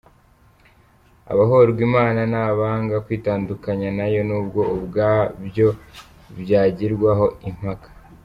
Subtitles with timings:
[1.31, 5.67] Abahorwa Imana ni abanga kwitandukanya nayo n’ubwo ubwabyo
[6.41, 7.89] byagirwaho impaka.